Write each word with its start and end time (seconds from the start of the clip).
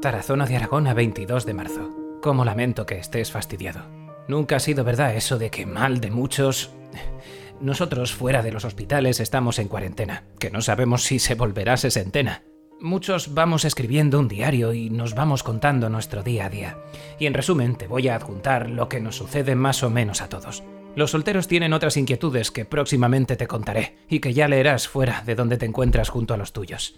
Tarazona 0.00 0.46
de 0.46 0.54
Aragón 0.54 0.86
a 0.86 0.94
22 0.94 1.44
de 1.44 1.54
marzo. 1.54 1.90
Cómo 2.22 2.44
lamento 2.44 2.86
que 2.86 2.98
estés 2.98 3.32
fastidiado. 3.32 3.82
Nunca 4.28 4.56
ha 4.56 4.60
sido 4.60 4.84
verdad 4.84 5.16
eso 5.16 5.38
de 5.38 5.50
que 5.50 5.66
mal 5.66 6.00
de 6.00 6.10
muchos... 6.10 6.70
Nosotros 7.60 8.14
fuera 8.14 8.42
de 8.42 8.52
los 8.52 8.64
hospitales 8.64 9.18
estamos 9.18 9.58
en 9.58 9.66
cuarentena, 9.66 10.22
que 10.38 10.50
no 10.50 10.60
sabemos 10.60 11.02
si 11.02 11.18
se 11.18 11.34
volverá 11.34 11.76
sesentena. 11.76 12.44
Muchos 12.80 13.34
vamos 13.34 13.64
escribiendo 13.64 14.20
un 14.20 14.28
diario 14.28 14.72
y 14.72 14.88
nos 14.88 15.16
vamos 15.16 15.42
contando 15.42 15.88
nuestro 15.88 16.22
día 16.22 16.46
a 16.46 16.50
día. 16.50 16.78
Y 17.18 17.26
en 17.26 17.34
resumen 17.34 17.74
te 17.74 17.88
voy 17.88 18.06
a 18.06 18.14
adjuntar 18.14 18.70
lo 18.70 18.88
que 18.88 19.00
nos 19.00 19.16
sucede 19.16 19.56
más 19.56 19.82
o 19.82 19.90
menos 19.90 20.22
a 20.22 20.28
todos. 20.28 20.62
Los 20.94 21.10
solteros 21.10 21.48
tienen 21.48 21.72
otras 21.72 21.96
inquietudes 21.96 22.52
que 22.52 22.64
próximamente 22.64 23.34
te 23.34 23.48
contaré 23.48 23.96
y 24.08 24.20
que 24.20 24.32
ya 24.32 24.46
leerás 24.46 24.86
fuera 24.86 25.24
de 25.26 25.34
donde 25.34 25.56
te 25.56 25.66
encuentras 25.66 26.08
junto 26.08 26.34
a 26.34 26.36
los 26.36 26.52
tuyos. 26.52 26.94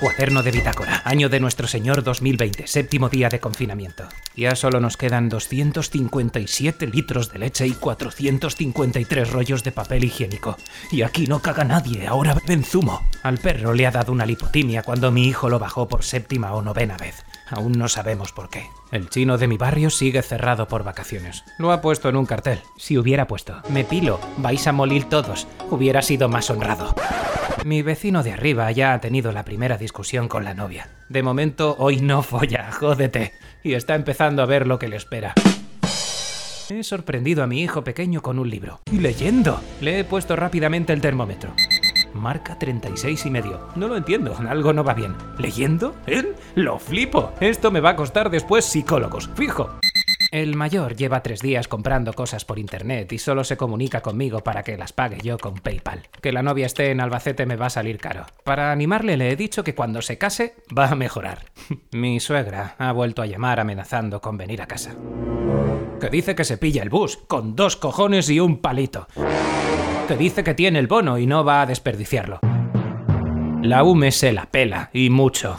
Cuaderno 0.00 0.42
de 0.42 0.50
bitácora, 0.50 1.02
año 1.04 1.28
de 1.28 1.40
nuestro 1.40 1.68
Señor 1.68 2.02
2020, 2.02 2.66
séptimo 2.66 3.08
día 3.08 3.28
de 3.28 3.40
confinamiento. 3.40 4.04
Ya 4.36 4.56
solo 4.56 4.80
nos 4.80 4.96
quedan 4.96 5.28
257 5.28 6.88
litros 6.88 7.32
de 7.32 7.38
leche 7.38 7.66
y 7.66 7.72
453 7.72 9.30
rollos 9.30 9.62
de 9.62 9.72
papel 9.72 10.04
higiénico. 10.04 10.56
Y 10.90 11.02
aquí 11.02 11.26
no 11.26 11.40
caga 11.40 11.64
nadie, 11.64 12.06
ahora 12.06 12.34
beben 12.34 12.64
zumo. 12.64 13.02
Al 13.22 13.38
perro 13.38 13.72
le 13.72 13.86
ha 13.86 13.92
dado 13.92 14.12
una 14.12 14.26
lipotimia 14.26 14.82
cuando 14.82 15.12
mi 15.12 15.26
hijo 15.26 15.48
lo 15.48 15.58
bajó 15.58 15.88
por 15.88 16.02
séptima 16.02 16.52
o 16.54 16.62
novena 16.62 16.96
vez. 16.96 17.24
Aún 17.48 17.72
no 17.72 17.88
sabemos 17.88 18.32
por 18.32 18.50
qué. 18.50 18.66
El 18.90 19.08
chino 19.08 19.38
de 19.38 19.48
mi 19.48 19.56
barrio 19.56 19.90
sigue 19.90 20.22
cerrado 20.22 20.66
por 20.66 20.82
vacaciones. 20.82 21.44
Lo 21.58 21.72
ha 21.72 21.80
puesto 21.80 22.08
en 22.08 22.16
un 22.16 22.26
cartel. 22.26 22.60
Si 22.76 22.98
hubiera 22.98 23.26
puesto, 23.26 23.62
me 23.68 23.84
pilo, 23.84 24.20
vais 24.38 24.66
a 24.66 24.72
morir 24.72 25.08
todos, 25.08 25.46
hubiera 25.70 26.02
sido 26.02 26.28
más 26.28 26.50
honrado. 26.50 26.94
Mi 27.64 27.80
vecino 27.80 28.22
de 28.22 28.30
arriba 28.30 28.70
ya 28.72 28.92
ha 28.92 29.00
tenido 29.00 29.32
la 29.32 29.42
primera 29.42 29.78
discusión 29.78 30.28
con 30.28 30.44
la 30.44 30.52
novia. 30.52 30.90
De 31.08 31.22
momento, 31.22 31.74
hoy 31.78 31.96
no 31.96 32.22
folla, 32.22 32.70
jódete. 32.70 33.32
Y 33.62 33.72
está 33.72 33.94
empezando 33.94 34.42
a 34.42 34.46
ver 34.46 34.66
lo 34.66 34.78
que 34.78 34.86
le 34.86 34.96
espera. 34.96 35.32
He 36.68 36.82
sorprendido 36.82 37.42
a 37.42 37.46
mi 37.46 37.62
hijo 37.62 37.82
pequeño 37.82 38.20
con 38.20 38.38
un 38.38 38.50
libro. 38.50 38.80
Y 38.92 38.98
leyendo. 38.98 39.62
Le 39.80 40.00
he 40.00 40.04
puesto 40.04 40.36
rápidamente 40.36 40.92
el 40.92 41.00
termómetro. 41.00 41.54
Marca 42.12 42.58
36 42.58 43.24
y 43.24 43.30
medio. 43.30 43.68
No 43.76 43.88
lo 43.88 43.96
entiendo, 43.96 44.36
algo 44.46 44.74
no 44.74 44.84
va 44.84 44.92
bien. 44.92 45.14
¿Leyendo? 45.38 45.96
¿Él? 46.06 46.34
Lo 46.54 46.78
flipo. 46.78 47.32
Esto 47.40 47.70
me 47.70 47.80
va 47.80 47.90
a 47.90 47.96
costar 47.96 48.28
después 48.28 48.66
psicólogos, 48.66 49.30
fijo. 49.36 49.70
El 50.34 50.56
mayor 50.56 50.96
lleva 50.96 51.22
tres 51.22 51.42
días 51.42 51.68
comprando 51.68 52.12
cosas 52.12 52.44
por 52.44 52.58
internet 52.58 53.12
y 53.12 53.18
solo 53.18 53.44
se 53.44 53.56
comunica 53.56 54.00
conmigo 54.00 54.40
para 54.40 54.64
que 54.64 54.76
las 54.76 54.92
pague 54.92 55.18
yo 55.22 55.38
con 55.38 55.54
PayPal. 55.54 56.08
Que 56.20 56.32
la 56.32 56.42
novia 56.42 56.66
esté 56.66 56.90
en 56.90 57.00
Albacete 57.00 57.46
me 57.46 57.54
va 57.54 57.66
a 57.66 57.70
salir 57.70 57.98
caro. 57.98 58.26
Para 58.42 58.72
animarle 58.72 59.16
le 59.16 59.30
he 59.30 59.36
dicho 59.36 59.62
que 59.62 59.76
cuando 59.76 60.02
se 60.02 60.18
case 60.18 60.56
va 60.76 60.88
a 60.88 60.96
mejorar. 60.96 61.44
Mi 61.92 62.18
suegra 62.18 62.74
ha 62.78 62.90
vuelto 62.90 63.22
a 63.22 63.26
llamar 63.26 63.60
amenazando 63.60 64.20
con 64.20 64.36
venir 64.36 64.60
a 64.60 64.66
casa. 64.66 64.96
Que 66.00 66.10
dice 66.10 66.34
que 66.34 66.42
se 66.42 66.58
pilla 66.58 66.82
el 66.82 66.90
bus, 66.90 67.16
con 67.28 67.54
dos 67.54 67.76
cojones 67.76 68.28
y 68.28 68.40
un 68.40 68.60
palito. 68.60 69.06
Que 70.08 70.16
dice 70.16 70.42
que 70.42 70.54
tiene 70.54 70.80
el 70.80 70.88
bono 70.88 71.16
y 71.16 71.28
no 71.28 71.44
va 71.44 71.62
a 71.62 71.66
desperdiciarlo. 71.66 72.40
La 73.62 73.84
UME 73.84 74.10
se 74.10 74.32
la 74.32 74.46
pela, 74.46 74.90
y 74.92 75.10
mucho. 75.10 75.58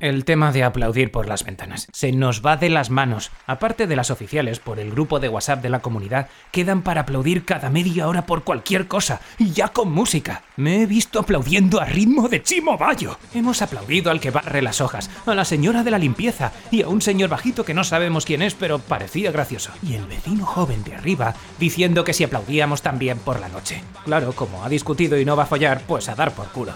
El 0.00 0.24
tema 0.24 0.52
de 0.52 0.62
aplaudir 0.62 1.10
por 1.10 1.26
las 1.26 1.44
ventanas. 1.44 1.88
Se 1.92 2.12
nos 2.12 2.44
va 2.44 2.56
de 2.56 2.70
las 2.70 2.88
manos. 2.88 3.32
Aparte 3.46 3.88
de 3.88 3.96
las 3.96 4.12
oficiales, 4.12 4.60
por 4.60 4.78
el 4.78 4.92
grupo 4.92 5.18
de 5.18 5.28
WhatsApp 5.28 5.60
de 5.60 5.70
la 5.70 5.80
comunidad, 5.80 6.28
quedan 6.52 6.82
para 6.82 7.00
aplaudir 7.00 7.44
cada 7.44 7.68
media 7.68 8.06
hora 8.06 8.24
por 8.24 8.44
cualquier 8.44 8.86
cosa, 8.86 9.20
y 9.38 9.50
ya 9.50 9.68
con 9.68 9.90
música. 9.90 10.42
Me 10.56 10.82
he 10.82 10.86
visto 10.86 11.18
aplaudiendo 11.18 11.80
a 11.80 11.84
ritmo 11.84 12.28
de 12.28 12.42
Chimo 12.42 12.78
Bayo. 12.78 13.18
Hemos 13.34 13.60
aplaudido 13.60 14.12
al 14.12 14.20
que 14.20 14.30
barre 14.30 14.62
las 14.62 14.80
hojas, 14.80 15.10
a 15.26 15.34
la 15.34 15.44
señora 15.44 15.82
de 15.82 15.90
la 15.90 15.98
limpieza, 15.98 16.52
y 16.70 16.82
a 16.82 16.88
un 16.88 17.02
señor 17.02 17.30
bajito 17.30 17.64
que 17.64 17.74
no 17.74 17.82
sabemos 17.82 18.24
quién 18.24 18.42
es, 18.42 18.54
pero 18.54 18.78
parecía 18.78 19.32
gracioso. 19.32 19.72
Y 19.82 19.94
el 19.94 20.06
vecino 20.06 20.46
joven 20.46 20.84
de 20.84 20.94
arriba, 20.94 21.34
diciendo 21.58 22.04
que 22.04 22.14
si 22.14 22.22
aplaudíamos 22.22 22.82
también 22.82 23.18
por 23.18 23.40
la 23.40 23.48
noche. 23.48 23.82
Claro, 24.04 24.32
como 24.32 24.64
ha 24.64 24.68
discutido 24.68 25.18
y 25.18 25.24
no 25.24 25.36
va 25.36 25.42
a 25.42 25.46
follar, 25.46 25.82
pues 25.88 26.08
a 26.08 26.14
dar 26.14 26.32
por 26.32 26.46
culo. 26.48 26.74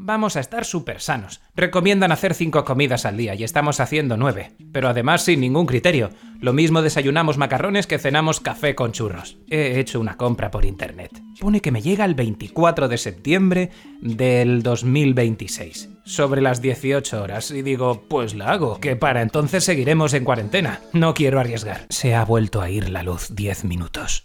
Vamos 0.00 0.36
a 0.36 0.40
estar 0.40 0.64
súper 0.64 1.00
sanos. 1.00 1.40
Recomiendan 1.54 2.12
hacer 2.12 2.34
cinco 2.34 2.64
comidas 2.64 3.06
al 3.06 3.16
día 3.16 3.34
y 3.34 3.44
estamos 3.44 3.80
haciendo 3.80 4.16
nueve. 4.16 4.52
Pero 4.72 4.88
además 4.88 5.22
sin 5.24 5.40
ningún 5.40 5.66
criterio. 5.66 6.10
Lo 6.40 6.52
mismo 6.52 6.82
desayunamos 6.82 7.38
macarrones 7.38 7.86
que 7.86 7.98
cenamos 7.98 8.40
café 8.40 8.74
con 8.74 8.92
churros. 8.92 9.38
He 9.48 9.78
hecho 9.78 10.00
una 10.00 10.16
compra 10.16 10.50
por 10.50 10.64
internet. 10.64 11.10
Pone 11.40 11.60
que 11.60 11.72
me 11.72 11.82
llega 11.82 12.04
el 12.04 12.14
24 12.14 12.88
de 12.88 12.98
septiembre 12.98 13.70
del 14.00 14.62
2026. 14.62 15.90
Sobre 16.04 16.40
las 16.40 16.60
18 16.60 17.22
horas. 17.22 17.50
Y 17.50 17.62
digo, 17.62 18.04
pues 18.08 18.34
la 18.34 18.50
hago, 18.50 18.80
que 18.80 18.96
para 18.96 19.22
entonces 19.22 19.64
seguiremos 19.64 20.14
en 20.14 20.24
cuarentena. 20.24 20.80
No 20.92 21.14
quiero 21.14 21.38
arriesgar. 21.38 21.86
Se 21.90 22.14
ha 22.14 22.24
vuelto 22.24 22.60
a 22.60 22.70
ir 22.70 22.88
la 22.88 23.02
luz 23.02 23.28
10 23.34 23.64
minutos. 23.64 24.24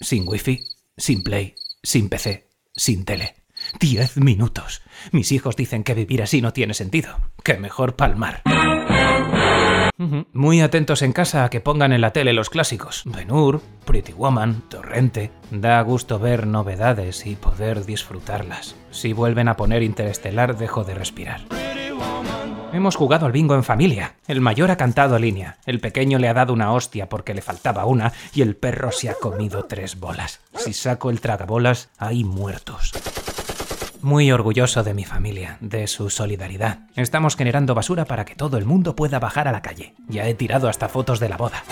Sin 0.00 0.26
wifi, 0.26 0.60
sin 0.96 1.22
play, 1.22 1.54
sin 1.82 2.08
PC, 2.08 2.48
sin 2.74 3.04
tele. 3.04 3.43
Diez 3.80 4.16
minutos. 4.16 4.82
Mis 5.12 5.32
hijos 5.32 5.56
dicen 5.56 5.84
que 5.84 5.94
vivir 5.94 6.22
así 6.22 6.40
no 6.40 6.52
tiene 6.52 6.74
sentido. 6.74 7.18
Que 7.42 7.58
mejor 7.58 7.96
palmar. 7.96 8.42
Muy 10.32 10.60
atentos 10.60 11.02
en 11.02 11.12
casa 11.12 11.44
a 11.44 11.50
que 11.50 11.60
pongan 11.60 11.92
en 11.92 12.00
la 12.00 12.12
tele 12.12 12.32
los 12.32 12.50
clásicos. 12.50 13.02
Ben-Hur, 13.04 13.60
Pretty 13.84 14.12
Woman, 14.12 14.62
Torrente. 14.68 15.30
Da 15.50 15.80
gusto 15.82 16.18
ver 16.18 16.46
novedades 16.46 17.26
y 17.26 17.36
poder 17.36 17.84
disfrutarlas. 17.84 18.74
Si 18.90 19.12
vuelven 19.12 19.48
a 19.48 19.56
poner 19.56 19.82
Interestelar, 19.82 20.56
dejo 20.56 20.84
de 20.84 20.94
respirar. 20.94 21.42
Hemos 22.72 22.96
jugado 22.96 23.26
al 23.26 23.32
bingo 23.32 23.54
en 23.54 23.62
familia. 23.62 24.16
El 24.26 24.40
mayor 24.40 24.72
ha 24.72 24.76
cantado 24.76 25.16
línea, 25.16 25.58
el 25.64 25.78
pequeño 25.78 26.18
le 26.18 26.28
ha 26.28 26.34
dado 26.34 26.52
una 26.52 26.72
hostia 26.72 27.08
porque 27.08 27.32
le 27.32 27.40
faltaba 27.40 27.84
una 27.84 28.12
y 28.34 28.42
el 28.42 28.56
perro 28.56 28.90
se 28.90 29.08
ha 29.08 29.14
comido 29.14 29.66
tres 29.66 30.00
bolas. 30.00 30.40
Si 30.56 30.72
saco 30.72 31.10
el 31.10 31.20
tragabolas, 31.20 31.90
hay 31.98 32.24
muertos. 32.24 32.90
Muy 34.04 34.30
orgulloso 34.30 34.82
de 34.82 34.92
mi 34.92 35.04
familia, 35.04 35.56
de 35.62 35.86
su 35.86 36.10
solidaridad. 36.10 36.80
Estamos 36.94 37.36
generando 37.36 37.74
basura 37.74 38.04
para 38.04 38.26
que 38.26 38.34
todo 38.34 38.58
el 38.58 38.66
mundo 38.66 38.94
pueda 38.94 39.18
bajar 39.18 39.48
a 39.48 39.50
la 39.50 39.62
calle. 39.62 39.94
Ya 40.08 40.28
he 40.28 40.34
tirado 40.34 40.68
hasta 40.68 40.90
fotos 40.90 41.20
de 41.20 41.30
la 41.30 41.38
boda. 41.38 41.64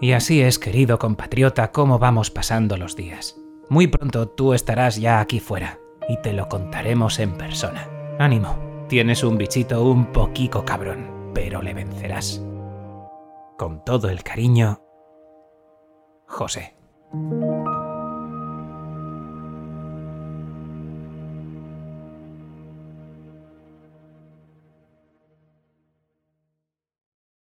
Y 0.00 0.12
así 0.12 0.40
es, 0.40 0.60
querido 0.60 1.00
compatriota, 1.00 1.72
cómo 1.72 1.98
vamos 1.98 2.30
pasando 2.30 2.76
los 2.76 2.94
días. 2.94 3.34
Muy 3.68 3.88
pronto 3.88 4.28
tú 4.28 4.54
estarás 4.54 4.98
ya 4.98 5.18
aquí 5.18 5.40
fuera 5.40 5.80
y 6.08 6.16
te 6.18 6.32
lo 6.32 6.48
contaremos 6.48 7.18
en 7.18 7.36
persona. 7.36 7.90
Ánimo, 8.20 8.86
tienes 8.88 9.24
un 9.24 9.36
bichito 9.36 9.82
un 9.82 10.12
poquico 10.12 10.64
cabrón, 10.64 11.32
pero 11.34 11.60
le 11.60 11.74
vencerás. 11.74 12.40
Con 13.58 13.84
todo 13.84 14.10
el 14.10 14.22
cariño, 14.22 14.80
José. 16.28 16.76